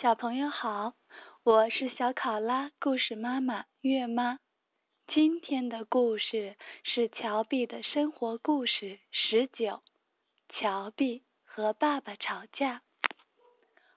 [0.00, 0.94] 小朋友好，
[1.42, 4.38] 我是小考拉故事妈妈月妈。
[5.08, 9.82] 今天的故事是乔碧的生活故事十九。
[10.50, 12.82] 乔碧和爸爸吵架。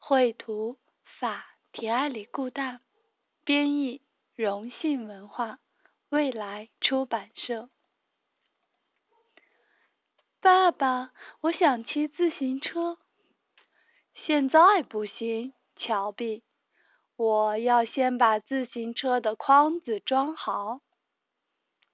[0.00, 0.78] 绘图
[1.20, 2.80] 法提埃里固旦，
[3.44, 4.02] 编译
[4.34, 5.60] 荣信文化，
[6.08, 7.70] 未来出版社。
[10.40, 12.98] 爸爸，我想骑自行车。
[14.26, 15.52] 现在不行，
[15.84, 16.42] 乔碧，
[17.16, 20.80] 我要先把自行车的筐子装好。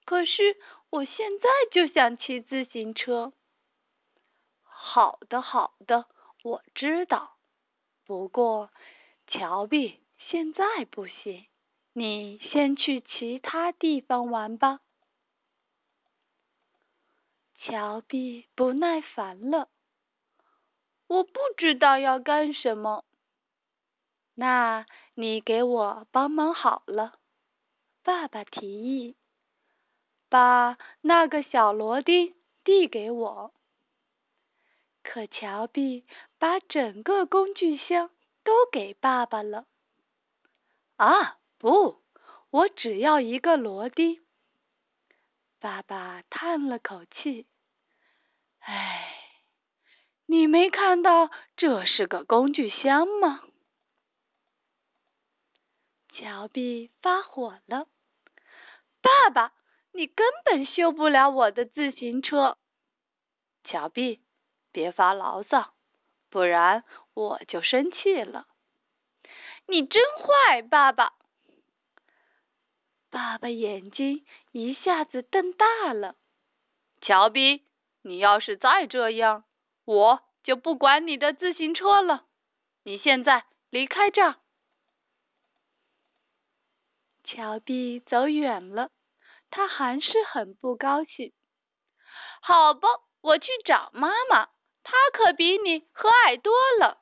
[0.04, 0.56] 可是
[0.90, 3.32] 我现在就想骑自行车。
[4.62, 6.06] 好的，好的，
[6.44, 7.36] 我知道。
[8.06, 8.70] 不过，
[9.26, 11.46] 乔碧，现在不行，
[11.92, 14.78] 你先去其他地方玩吧。
[17.58, 19.68] 乔碧不耐烦了，
[21.08, 23.04] 我不知道要干什么。
[24.34, 27.18] 那你给我帮忙好了，
[28.02, 29.16] 爸爸提议，
[30.28, 33.52] 把那个小螺钉递给我。
[35.02, 36.04] 可乔碧
[36.38, 38.10] 把整个工具箱
[38.44, 39.66] 都给爸爸了。
[40.96, 42.02] 啊，不，
[42.50, 44.22] 我只要一个螺钉。
[45.58, 47.46] 爸爸叹了口气
[48.60, 49.14] ：“唉，
[50.26, 53.42] 你没看到这是个工具箱吗？”
[56.20, 57.88] 乔碧发火了
[59.00, 59.54] ：“爸爸，
[59.92, 62.58] 你根本修不了我的自行车。”
[63.64, 64.20] 乔碧，
[64.70, 65.72] 别发牢骚，
[66.28, 68.46] 不然我就生气了。
[69.66, 71.14] 你真坏，爸爸！
[73.08, 76.16] 爸爸眼睛一下子瞪大了。
[77.00, 77.64] 乔比，
[78.02, 79.44] 你要是再这样，
[79.86, 82.26] 我就不管你的自行车了。
[82.82, 84.36] 你现在离开这儿。
[87.32, 88.90] 乔比走远了，
[89.50, 91.32] 他还是很不高兴。
[92.42, 92.88] 好吧，
[93.20, 94.46] 我去找妈妈，
[94.82, 96.98] 她可比你和蔼多了。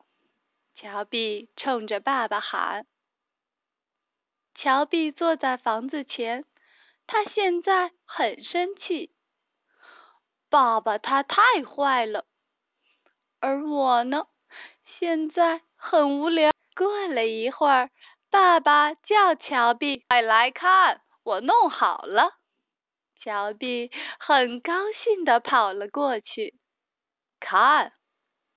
[0.77, 2.87] 乔比冲着爸爸喊。
[4.55, 6.45] 乔碧坐在房子前，
[7.07, 9.11] 他现在很生气。
[10.51, 12.27] 爸爸他太坏了，
[13.41, 14.27] 而我呢，
[14.99, 16.51] 现在很无聊。
[16.77, 17.91] 过了一会儿，
[18.31, 22.35] 爸爸叫乔碧：“快来看，我弄好了。”
[23.21, 26.55] 乔碧很高兴的跑了过去。
[27.41, 27.93] 看，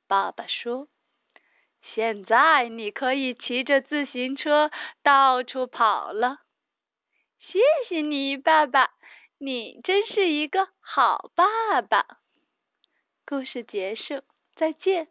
[0.07, 0.87] 爸爸说。
[1.95, 4.69] 现在你可以骑着自行车
[5.01, 6.37] 到处跑了。
[7.39, 7.59] 谢
[7.89, 8.91] 谢你，爸爸，
[9.39, 12.05] 你真是一个好爸爸。
[13.25, 14.21] 故事结束，
[14.55, 15.07] 再见。